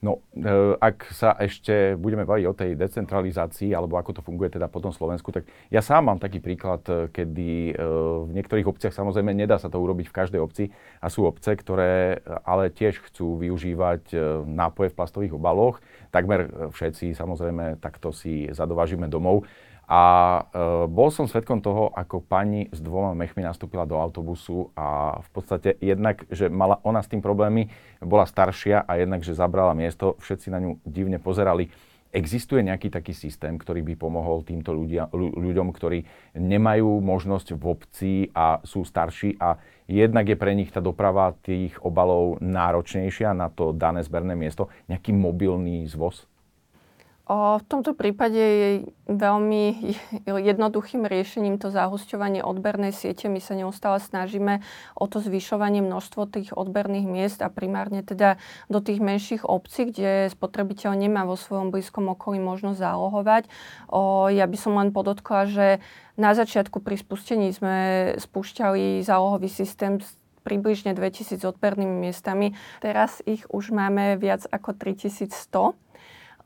No, 0.00 0.24
e, 0.32 0.80
ak 0.80 1.12
sa 1.12 1.36
ešte 1.36 1.92
budeme 1.92 2.24
baviť 2.24 2.44
o 2.48 2.56
tej 2.56 2.72
decentralizácii, 2.72 3.76
alebo 3.76 4.00
ako 4.00 4.16
to 4.16 4.24
funguje 4.24 4.48
teda 4.48 4.64
po 4.64 4.80
tom 4.80 4.96
Slovensku, 4.96 5.28
tak 5.28 5.44
ja 5.68 5.84
sám 5.84 6.08
mám 6.08 6.16
taký 6.16 6.40
príklad, 6.40 6.80
e, 6.88 7.12
kedy 7.12 7.76
e, 7.76 7.84
v 8.24 8.30
niektorých 8.32 8.64
obciach 8.64 8.96
samozrejme 8.96 9.36
nedá 9.36 9.60
sa 9.60 9.68
to 9.68 9.76
urobiť 9.76 10.08
v 10.08 10.16
každej 10.16 10.40
obci 10.40 10.72
a 11.04 11.12
sú 11.12 11.28
obce, 11.28 11.52
ktoré 11.52 12.24
ale 12.48 12.72
tiež 12.72 12.96
chcú 13.12 13.44
využívať 13.44 14.16
nápoje 14.48 14.88
v 14.88 14.96
plastových 14.96 15.36
obaloch. 15.36 15.84
Takmer 16.08 16.72
všetci 16.72 17.12
samozrejme 17.12 17.76
takto 17.84 18.08
si 18.08 18.48
zadovážime 18.56 19.04
domov. 19.04 19.44
A 19.90 20.02
e, 20.06 20.42
bol 20.86 21.10
som 21.10 21.26
svetkom 21.26 21.58
toho, 21.58 21.90
ako 21.90 22.22
pani 22.22 22.70
s 22.70 22.78
dvoma 22.78 23.10
mechmi 23.10 23.42
nastúpila 23.42 23.82
do 23.82 23.98
autobusu 23.98 24.70
a 24.78 25.18
v 25.18 25.28
podstate 25.34 25.74
jednak, 25.82 26.22
že 26.30 26.46
mala 26.46 26.78
ona 26.86 27.02
s 27.02 27.10
tým 27.10 27.18
problémy, 27.18 27.66
bola 27.98 28.22
staršia 28.22 28.86
a 28.86 29.02
jednak, 29.02 29.26
že 29.26 29.34
zabrala 29.34 29.74
miesto, 29.74 30.14
všetci 30.22 30.46
na 30.54 30.62
ňu 30.62 30.78
divne 30.86 31.18
pozerali. 31.18 31.74
Existuje 32.14 32.62
nejaký 32.62 32.86
taký 32.86 33.10
systém, 33.18 33.58
ktorý 33.58 33.82
by 33.82 33.94
pomohol 33.98 34.46
týmto 34.46 34.70
ľudia, 34.70 35.10
ľuďom, 35.14 35.74
ktorí 35.74 36.06
nemajú 36.38 37.02
možnosť 37.02 37.58
v 37.58 37.62
obci 37.66 38.14
a 38.30 38.62
sú 38.62 38.86
starší 38.86 39.42
a 39.42 39.58
jednak 39.90 40.30
je 40.30 40.38
pre 40.38 40.54
nich 40.54 40.70
tá 40.70 40.78
doprava 40.78 41.34
tých 41.42 41.74
obalov 41.82 42.38
náročnejšia 42.38 43.34
na 43.34 43.50
to 43.50 43.74
dané 43.74 44.06
zberné 44.06 44.38
miesto, 44.38 44.70
nejaký 44.86 45.10
mobilný 45.10 45.82
zvoz? 45.90 46.29
V 47.30 47.62
tomto 47.70 47.94
prípade 47.94 48.42
je 48.42 48.70
veľmi 49.06 49.94
jednoduchým 50.50 51.06
riešením 51.06 51.62
to 51.62 51.70
zahusťovanie 51.70 52.42
odbernej 52.42 52.90
siete. 52.90 53.30
My 53.30 53.38
sa 53.38 53.54
neustále 53.54 54.02
snažíme 54.02 54.66
o 54.98 55.06
to 55.06 55.22
zvyšovanie 55.22 55.78
množstvo 55.78 56.26
tých 56.26 56.50
odberných 56.50 57.06
miest 57.06 57.38
a 57.38 57.46
primárne 57.46 58.02
teda 58.02 58.34
do 58.66 58.82
tých 58.82 58.98
menších 58.98 59.46
obcí, 59.46 59.94
kde 59.94 60.34
spotrebiteľ 60.34 60.98
nemá 60.98 61.22
vo 61.22 61.38
svojom 61.38 61.70
blízkom 61.70 62.10
okolí 62.10 62.42
možnosť 62.42 62.82
zálohovať. 62.82 63.42
Ja 64.34 64.46
by 64.50 64.58
som 64.58 64.74
len 64.74 64.90
podotkla, 64.90 65.46
že 65.46 65.66
na 66.18 66.34
začiatku 66.34 66.82
pri 66.82 66.98
spustení 66.98 67.54
sme 67.54 67.78
spúšťali 68.18 69.06
zálohový 69.06 69.46
systém 69.46 70.02
s 70.02 70.18
približne 70.42 70.98
2000 70.98 71.46
odbernými 71.46 72.10
miestami. 72.10 72.58
Teraz 72.82 73.22
ich 73.22 73.46
už 73.54 73.70
máme 73.70 74.18
viac 74.18 74.50
ako 74.50 74.74
3100 74.74 75.89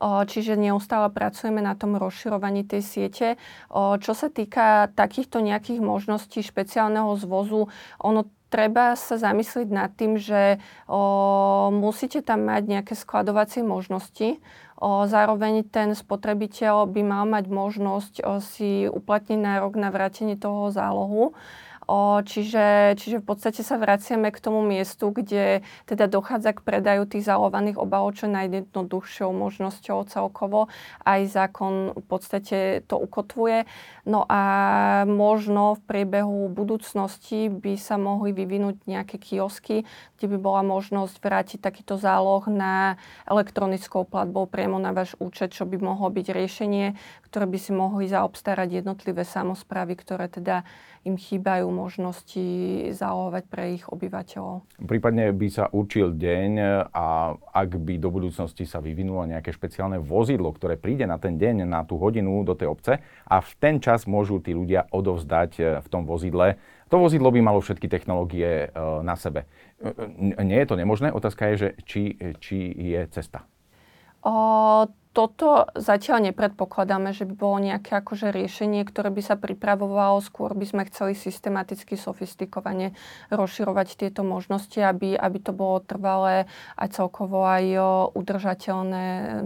čiže 0.01 0.59
neustále 0.59 1.07
pracujeme 1.11 1.63
na 1.63 1.73
tom 1.75 1.95
rozširovaní 1.95 2.67
tej 2.67 2.81
siete. 2.83 3.27
Čo 3.73 4.13
sa 4.13 4.27
týka 4.27 4.91
takýchto 4.93 5.39
nejakých 5.39 5.79
možností 5.79 6.43
špeciálneho 6.43 7.15
zvozu, 7.15 7.71
ono 7.99 8.27
treba 8.55 8.95
sa 8.95 9.19
zamyslieť 9.19 9.67
nad 9.67 9.91
tým, 9.91 10.15
že 10.15 10.63
o, 10.87 11.67
musíte 11.75 12.23
tam 12.23 12.47
mať 12.47 12.63
nejaké 12.71 12.93
skladovacie 12.95 13.67
možnosti. 13.67 14.39
O, 14.79 15.03
zároveň 15.11 15.67
ten 15.67 15.91
spotrebiteľ 15.91 16.87
by 16.87 17.01
mal 17.03 17.23
mať 17.27 17.51
možnosť 17.51 18.13
o, 18.23 18.39
si 18.39 18.87
uplatniť 18.87 19.39
nárok 19.43 19.75
na 19.75 19.91
vrátenie 19.91 20.39
toho 20.39 20.71
zálohu. 20.71 21.35
Čiže, 22.25 22.97
čiže 22.97 23.21
v 23.21 23.25
podstate 23.25 23.61
sa 23.61 23.77
vraciame 23.77 24.33
k 24.33 24.41
tomu 24.41 24.65
miestu, 24.65 25.13
kde 25.13 25.61
teda 25.85 26.09
dochádza 26.09 26.57
k 26.57 26.65
predaju 26.65 27.05
tých 27.05 27.29
zalovaných 27.29 27.77
obalov 27.77 28.17
čo 28.17 28.25
najjednoduchšou 28.25 29.29
možnosťou 29.29 30.05
celkovo. 30.09 30.67
Aj 31.05 31.21
zákon 31.25 31.93
v 31.93 32.05
podstate 32.05 32.57
to 32.89 32.97
ukotvuje. 32.97 33.69
No 34.09 34.25
a 34.25 34.41
možno 35.05 35.77
v 35.77 35.81
priebehu 35.85 36.49
budúcnosti 36.49 37.49
by 37.49 37.77
sa 37.77 38.01
mohli 38.01 38.33
vyvinúť 38.33 38.85
nejaké 38.89 39.21
kiosky, 39.21 39.85
kde 40.17 40.25
by 40.33 40.37
bola 40.41 40.61
možnosť 40.65 41.15
vrátiť 41.21 41.59
takýto 41.61 41.97
záloh 42.01 42.45
na 42.49 42.97
elektronickou 43.29 44.05
platbou 44.09 44.45
priamo 44.49 44.81
na 44.81 44.93
váš 44.93 45.13
účet, 45.21 45.53
čo 45.53 45.69
by 45.69 45.77
mohlo 45.77 46.09
byť 46.09 46.27
riešenie, 46.33 46.97
ktoré 47.29 47.45
by 47.45 47.57
si 47.61 47.71
mohli 47.73 48.05
zaobstarať 48.09 48.81
jednotlivé 48.81 49.25
samozprávy, 49.25 49.93
ktoré 49.99 50.29
teda 50.29 50.65
im 51.05 51.21
chýbajú 51.21 51.69
možnosti 51.69 52.45
zálohovať 52.97 53.43
pre 53.45 53.77
ich 53.77 53.85
obyvateľov. 53.85 54.65
Prípadne 54.81 55.29
by 55.29 55.47
sa 55.53 55.69
určil 55.69 56.17
deň 56.17 56.51
a 56.89 57.37
ak 57.37 57.69
by 57.77 58.01
do 58.01 58.09
budúcnosti 58.09 58.65
sa 58.65 58.81
vyvinulo 58.81 59.21
nejaké 59.29 59.53
špeciálne 59.53 60.01
vozidlo, 60.01 60.49
ktoré 60.49 60.81
príde 60.81 61.05
na 61.05 61.21
ten 61.21 61.37
deň, 61.37 61.69
na 61.69 61.85
tú 61.85 62.01
hodinu 62.01 62.41
do 62.41 62.57
tej 62.57 62.73
obce 62.73 62.93
a 63.29 63.37
v 63.37 63.51
ten 63.61 63.77
čas 63.77 64.09
môžu 64.09 64.41
tí 64.41 64.57
ľudia 64.57 64.89
odovzdať 64.89 65.51
e, 65.61 65.63
v 65.85 65.87
tom 65.93 66.09
vozidle. 66.09 66.57
To 66.89 66.97
vozidlo 66.97 67.29
by 67.29 67.39
malo 67.45 67.61
všetky 67.61 67.85
technológie 67.85 68.67
e, 68.67 68.77
na 69.05 69.13
sebe. 69.13 69.45
E, 69.77 70.41
nie 70.41 70.57
je 70.57 70.67
to 70.67 70.75
nemožné? 70.75 71.13
Otázka 71.13 71.53
je, 71.53 71.55
že 71.55 71.69
či, 71.85 72.03
či 72.41 72.57
je 72.73 73.01
cesta. 73.13 73.45
O, 74.25 74.89
toto 75.15 75.71
zatiaľ 75.79 76.29
nepredpokladáme, 76.29 77.15
že 77.15 77.23
by 77.23 77.33
bolo 77.39 77.63
nejaké 77.63 77.95
akože 77.95 78.35
riešenie, 78.35 78.83
ktoré 78.83 79.07
by 79.15 79.23
sa 79.23 79.39
pripravovalo. 79.39 80.19
Skôr 80.19 80.51
by 80.51 80.67
sme 80.67 80.83
chceli 80.91 81.15
systematicky, 81.15 81.95
sofistikovane 81.95 82.91
rozširovať 83.31 83.95
tieto 83.95 84.27
možnosti, 84.27 84.75
aby, 84.75 85.15
aby 85.15 85.37
to 85.39 85.55
bolo 85.55 85.79
trvalé 85.79 86.51
a 86.75 86.83
celkovo 86.91 87.47
aj 87.47 87.63
udržateľné 88.11 89.05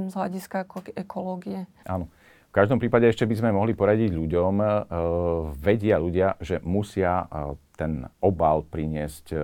z 0.10 0.14
hľadiska 0.18 0.66
ekológie. 0.98 1.70
Áno. 1.86 2.10
V 2.50 2.58
každom 2.58 2.82
prípade 2.82 3.06
ešte 3.06 3.30
by 3.30 3.36
sme 3.38 3.54
mohli 3.54 3.78
poradiť 3.78 4.10
ľuďom, 4.10 4.54
e, 4.58 4.68
vedia 5.54 6.02
ľudia, 6.02 6.34
že 6.42 6.58
musia 6.66 7.30
e, 7.30 7.54
ten 7.78 8.10
obal 8.26 8.66
priniesť 8.66 9.26
e, 9.30 9.38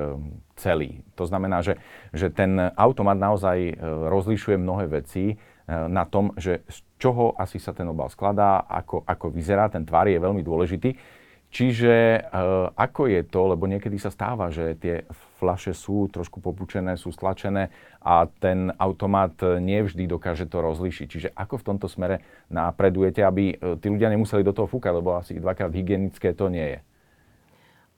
celý. 0.58 1.06
To 1.14 1.30
znamená, 1.30 1.62
že, 1.62 1.78
že 2.18 2.34
ten 2.34 2.58
automat 2.58 3.14
naozaj 3.14 3.78
rozlišuje 4.10 4.58
mnohé 4.58 4.90
veci, 4.90 5.38
na 5.66 6.06
tom, 6.06 6.30
že 6.38 6.62
z 6.70 6.78
čoho 7.02 7.34
asi 7.38 7.58
sa 7.58 7.74
ten 7.74 7.90
obal 7.90 8.10
skladá, 8.14 8.66
ako, 8.70 9.02
ako 9.02 9.34
vyzerá, 9.34 9.66
ten 9.70 9.82
tvar 9.82 10.06
je 10.06 10.22
veľmi 10.22 10.46
dôležitý. 10.46 10.94
Čiže 11.56 11.94
e, 11.96 12.20
ako 12.76 13.08
je 13.08 13.22
to, 13.24 13.56
lebo 13.56 13.64
niekedy 13.64 13.96
sa 13.96 14.12
stáva, 14.12 14.52
že 14.52 14.76
tie 14.76 15.08
flaše 15.40 15.72
sú 15.72 16.12
trošku 16.12 16.44
popučené, 16.44 17.00
sú 17.00 17.16
stlačené 17.16 17.72
a 18.04 18.28
ten 18.28 18.76
automat 18.76 19.40
nevždy 19.42 20.04
dokáže 20.06 20.52
to 20.52 20.60
rozlišiť. 20.60 21.08
Čiže 21.08 21.30
ako 21.32 21.56
v 21.64 21.68
tomto 21.72 21.88
smere 21.88 22.22
napredujete, 22.52 23.24
aby 23.24 23.56
tí 23.80 23.88
ľudia 23.88 24.12
nemuseli 24.12 24.44
do 24.44 24.52
toho 24.52 24.68
fúkať, 24.68 25.00
lebo 25.00 25.16
asi 25.16 25.40
dvakrát 25.40 25.72
hygienické 25.72 26.36
to 26.36 26.52
nie 26.52 26.76
je. 26.76 26.80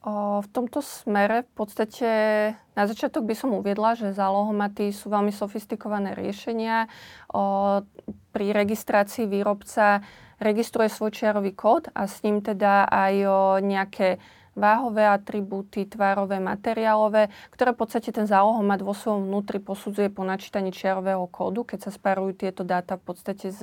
V 0.08 0.48
tomto 0.56 0.80
smere 0.80 1.44
v 1.44 1.52
podstate 1.52 2.10
na 2.80 2.84
začiatok 2.88 3.28
by 3.28 3.36
som 3.36 3.52
uviedla, 3.52 4.00
že 4.00 4.16
zálohomaty 4.16 4.96
sú 4.96 5.12
veľmi 5.12 5.36
sofistikované 5.36 6.16
riešenia. 6.16 6.88
Pri 8.32 8.48
registrácii 8.56 9.28
výrobca 9.28 10.00
registruje 10.40 10.88
svoj 10.88 11.12
čiarový 11.12 11.52
kód 11.52 11.92
a 11.92 12.08
s 12.08 12.24
ním 12.24 12.40
teda 12.40 12.88
aj 12.88 13.14
nejaké 13.68 14.24
váhové 14.58 15.06
atribúty, 15.06 15.86
tvárové, 15.86 16.42
materiálové, 16.42 17.30
ktoré 17.54 17.78
v 17.78 17.80
podstate 17.86 18.10
ten 18.10 18.26
zálohomat 18.26 18.82
vo 18.82 18.98
svojom 18.98 19.30
vnútri 19.30 19.62
posudzuje 19.62 20.10
po 20.10 20.26
načítaní 20.26 20.74
čiarového 20.74 21.30
kódu, 21.30 21.62
keď 21.62 21.88
sa 21.88 21.92
sparujú 21.94 22.34
tieto 22.34 22.66
dáta 22.66 22.98
v 22.98 23.14
podstate 23.14 23.54
s 23.54 23.62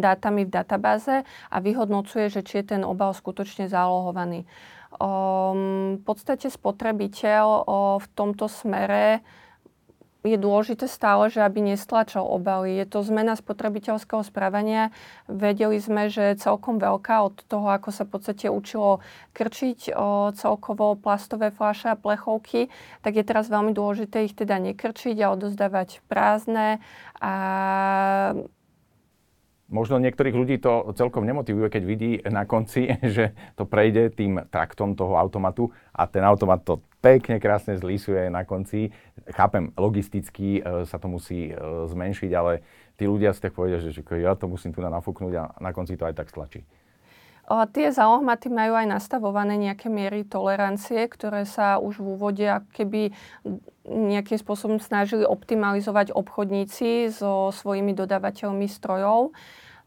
dátami 0.00 0.48
v 0.48 0.50
databáze 0.50 1.22
a 1.52 1.56
vyhodnocuje, 1.60 2.32
že 2.32 2.40
či 2.40 2.64
je 2.64 2.74
ten 2.74 2.82
obal 2.82 3.12
skutočne 3.12 3.68
zálohovaný. 3.68 4.48
Um, 4.98 6.00
v 6.00 6.02
podstate 6.02 6.50
spotrebiteľ 6.50 7.44
o, 7.62 8.02
v 8.02 8.06
tomto 8.16 8.50
smere 8.50 9.22
je 10.20 10.36
dôležité 10.36 10.84
stále, 10.84 11.32
že 11.32 11.40
aby 11.40 11.64
nestlačal 11.64 12.28
obaly. 12.28 12.76
Je 12.76 12.86
to 12.86 13.00
zmena 13.00 13.36
spotrebiteľského 13.36 14.20
správania. 14.20 14.92
Vedeli 15.26 15.80
sme, 15.80 16.12
že 16.12 16.32
je 16.32 16.42
celkom 16.44 16.76
veľká 16.76 17.24
od 17.24 17.40
toho, 17.48 17.72
ako 17.72 17.88
sa 17.88 18.04
v 18.04 18.12
podstate 18.12 18.46
učilo 18.52 19.00
krčiť 19.32 19.96
o, 19.96 20.28
celkovo 20.36 20.92
plastové 21.00 21.48
fľaše 21.48 21.96
a 21.96 22.00
plechovky, 22.00 22.68
tak 23.00 23.16
je 23.16 23.24
teraz 23.24 23.48
veľmi 23.48 23.72
dôležité 23.72 24.28
ich 24.28 24.36
teda 24.36 24.60
nekrčiť 24.60 25.16
a 25.24 25.32
odozdávať 25.32 26.04
prázdne 26.04 26.84
a 27.16 27.32
Možno 29.70 30.02
niektorých 30.02 30.34
ľudí 30.34 30.56
to 30.58 30.90
celkom 30.98 31.22
nemotivuje, 31.22 31.70
keď 31.70 31.82
vidí 31.86 32.18
na 32.26 32.42
konci, 32.42 32.90
že 33.14 33.32
to 33.54 33.64
prejde 33.64 34.18
tým 34.18 34.42
traktom 34.50 34.98
toho 34.98 35.14
automatu 35.14 35.70
a 35.94 36.10
ten 36.10 36.26
automat 36.26 36.66
to 36.66 36.82
pekne, 36.98 37.38
krásne 37.38 37.78
zlísuje 37.78 38.28
na 38.28 38.42
konci. 38.42 38.90
Chápem, 39.30 39.70
logisticky 39.78 40.58
e, 40.60 40.84
sa 40.84 40.98
to 40.98 41.06
musí 41.06 41.50
e, 41.50 41.54
zmenšiť, 41.86 42.30
ale 42.34 42.66
tí 42.98 43.06
ľudia 43.06 43.30
si 43.30 43.40
tak 43.40 43.54
povedia, 43.54 43.78
že, 43.78 43.94
že 43.94 44.02
ja 44.18 44.34
to 44.34 44.50
musím 44.50 44.74
tu 44.74 44.82
nafúknuť 44.82 45.32
a 45.38 45.44
na 45.62 45.70
konci 45.70 45.94
to 45.94 46.04
aj 46.04 46.18
tak 46.18 46.28
stlačí. 46.28 46.66
O, 47.50 47.66
tie 47.66 47.90
zálohmaty 47.90 48.46
majú 48.46 48.78
aj 48.78 48.86
nastavované 48.86 49.58
nejaké 49.58 49.90
miery 49.90 50.22
tolerancie, 50.22 51.10
ktoré 51.10 51.42
sa 51.42 51.82
už 51.82 51.98
v 51.98 52.06
úvode 52.14 52.46
keby 52.70 53.10
nejakým 53.90 54.38
spôsobom 54.38 54.78
snažili 54.78 55.26
optimalizovať 55.26 56.14
obchodníci 56.14 57.10
so 57.10 57.50
svojimi 57.50 57.90
dodávateľmi 57.98 58.70
strojov. 58.70 59.34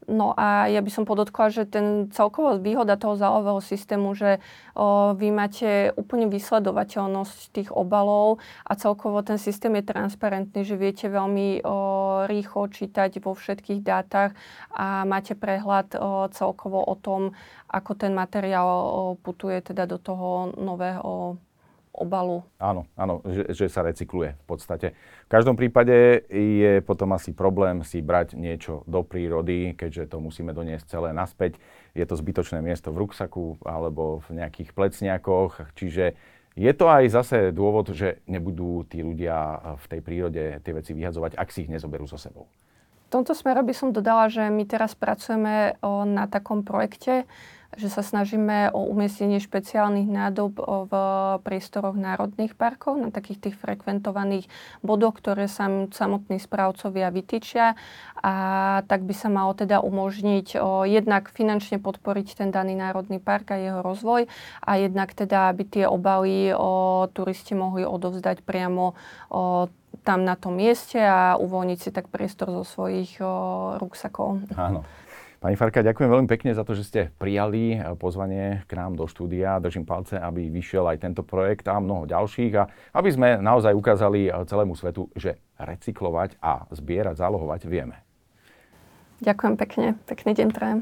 No 0.07 0.35
a 0.35 0.67
ja 0.67 0.83
by 0.83 0.91
som 0.91 1.07
podotkla, 1.07 1.47
že 1.47 1.63
ten 1.63 2.11
celková 2.11 2.59
výhoda 2.59 2.99
toho 2.99 3.15
zálohového 3.15 3.63
systému, 3.63 4.11
že 4.11 4.43
o, 4.75 5.15
vy 5.15 5.31
máte 5.31 5.95
úplne 5.95 6.27
vysledovateľnosť 6.27 7.39
tých 7.55 7.69
obalov 7.71 8.43
a 8.67 8.75
celkovo 8.75 9.23
ten 9.23 9.39
systém 9.39 9.71
je 9.79 9.87
transparentný, 9.87 10.67
že 10.67 10.75
viete 10.75 11.07
veľmi 11.07 11.63
o, 11.63 11.75
rýchlo 12.27 12.67
čítať 12.67 13.23
vo 13.23 13.31
všetkých 13.31 13.79
dátach 13.79 14.35
a 14.75 15.07
máte 15.07 15.39
prehľad 15.39 15.95
o, 15.95 16.27
celkovo 16.35 16.83
o 16.83 16.95
tom, 16.99 17.31
ako 17.71 17.95
ten 17.95 18.11
materiál 18.11 18.67
o, 18.67 19.15
putuje 19.15 19.63
teda 19.63 19.87
do 19.87 19.95
toho 19.95 20.51
nového 20.59 21.39
obalu. 21.93 22.41
Áno, 22.57 22.89
áno, 22.97 23.21
že, 23.29 23.53
že 23.53 23.65
sa 23.69 23.85
recykluje 23.85 24.33
v 24.33 24.45
podstate. 24.49 24.97
V 25.25 25.29
každom 25.29 25.53
prípade 25.53 26.25
je 26.33 26.81
potom 26.81 27.13
asi 27.13 27.31
problém 27.31 27.85
si 27.85 28.01
brať 28.01 28.33
niečo 28.33 28.81
do 28.89 29.05
prírody, 29.05 29.77
keďže 29.77 30.09
to 30.09 30.17
musíme 30.17 30.51
doniesť 30.51 30.89
celé 30.89 31.13
naspäť. 31.13 31.61
Je 31.93 32.01
to 32.03 32.17
zbytočné 32.17 32.65
miesto 32.65 32.89
v 32.89 33.05
ruksaku 33.05 33.61
alebo 33.61 34.25
v 34.25 34.41
nejakých 34.41 34.73
plecniakoch, 34.73 35.69
čiže 35.77 36.17
je 36.53 36.71
to 36.73 36.85
aj 36.85 37.09
zase 37.09 37.37
dôvod, 37.49 37.93
že 37.93 38.21
nebudú 38.29 38.85
tí 38.85 39.01
ľudia 39.01 39.57
v 39.77 39.85
tej 39.89 40.01
prírode 40.05 40.43
tie 40.61 40.73
veci 40.73 40.93
vyhadzovať, 40.93 41.33
ak 41.33 41.49
si 41.49 41.65
ich 41.65 41.73
nezoberú 41.73 42.05
so 42.05 42.17
sebou. 42.17 42.45
V 43.09 43.21
tomto 43.21 43.37
smere 43.37 43.61
by 43.61 43.73
som 43.77 43.93
dodala, 43.93 44.29
že 44.29 44.49
my 44.49 44.65
teraz 44.65 44.97
pracujeme 44.97 45.77
na 46.09 46.25
takom 46.25 46.65
projekte, 46.65 47.29
že 47.77 47.89
sa 47.89 48.05
snažíme 48.05 48.71
o 48.71 48.85
umiestnenie 48.89 49.41
špeciálnych 49.41 50.09
nádob 50.09 50.57
v 50.61 50.93
priestoroch 51.41 51.97
národných 51.97 52.53
parkov, 52.53 52.99
na 52.99 53.09
takých 53.09 53.49
tých 53.49 53.55
frekventovaných 53.59 54.47
bodoch, 54.85 55.17
ktoré 55.17 55.49
sa 55.49 55.69
samotní 55.89 56.37
správcovia 56.37 57.09
vytýčia. 57.09 57.75
A 58.23 58.33
tak 58.87 59.03
by 59.03 59.13
sa 59.15 59.27
malo 59.27 59.51
teda 59.51 59.83
umožniť 59.83 60.55
o, 60.55 60.87
jednak 60.87 61.27
finančne 61.27 61.81
podporiť 61.81 62.39
ten 62.39 62.49
daný 62.55 62.79
národný 62.79 63.19
park 63.19 63.51
a 63.51 63.59
jeho 63.59 63.83
rozvoj 63.83 64.31
a 64.63 64.71
jednak 64.79 65.11
teda, 65.11 65.51
aby 65.51 65.63
tie 65.67 65.85
obaly 65.89 66.55
o, 66.55 67.05
turisti 67.11 67.51
mohli 67.51 67.83
odovzdať 67.83 68.47
priamo 68.47 68.95
o, 69.27 69.67
tam 70.07 70.23
na 70.23 70.39
tom 70.39 70.55
mieste 70.55 70.97
a 70.97 71.35
uvoľniť 71.35 71.79
si 71.79 71.89
tak 71.91 72.07
priestor 72.07 72.49
zo 72.49 72.63
svojich 72.63 73.19
o, 73.19 73.75
ruksakov. 73.77 74.39
Áno. 74.55 74.87
Pani 75.43 75.59
Farka, 75.59 75.83
ďakujem 75.83 76.07
veľmi 76.07 76.29
pekne 76.31 76.55
za 76.55 76.63
to, 76.63 76.71
že 76.71 76.87
ste 76.87 77.01
prijali 77.19 77.75
pozvanie 77.99 78.63
k 78.63 78.79
nám 78.79 78.95
do 78.95 79.03
štúdia. 79.11 79.59
Držím 79.59 79.83
palce, 79.83 80.15
aby 80.15 80.47
vyšiel 80.47 80.87
aj 80.87 81.03
tento 81.03 81.19
projekt 81.19 81.67
a 81.67 81.83
mnoho 81.83 82.07
ďalších 82.07 82.53
a 82.55 82.71
aby 82.95 83.09
sme 83.11 83.43
naozaj 83.43 83.75
ukázali 83.75 84.31
celému 84.47 84.71
svetu, 84.71 85.11
že 85.19 85.35
recyklovať 85.59 86.39
a 86.39 86.63
zbierať, 86.71 87.19
zálohovať 87.19 87.67
vieme. 87.67 87.99
Ďakujem 89.19 89.55
pekne. 89.59 89.85
Pekný 90.07 90.31
deň 90.31 90.47
prajem. 90.55 90.79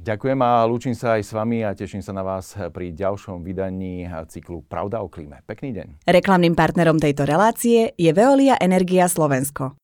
Ďakujem 0.00 0.40
a 0.40 0.64
lúčim 0.64 0.96
sa 0.96 1.20
aj 1.20 1.28
s 1.28 1.36
vami 1.36 1.60
a 1.68 1.76
teším 1.76 2.00
sa 2.00 2.16
na 2.16 2.24
vás 2.24 2.56
pri 2.56 2.96
ďalšom 2.96 3.44
vydaní 3.44 4.08
cyklu 4.32 4.64
Pravda 4.64 5.04
o 5.04 5.12
klíme. 5.12 5.44
Pekný 5.44 5.76
deň. 5.76 6.08
Reklamným 6.08 6.56
partnerom 6.56 6.96
tejto 6.96 7.28
relácie 7.28 7.92
je 7.92 8.10
Veolia 8.16 8.56
Energia 8.56 9.04
Slovensko. 9.04 9.76